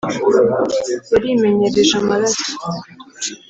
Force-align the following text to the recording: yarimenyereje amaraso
yarimenyereje 1.11 1.93
amaraso 2.01 2.49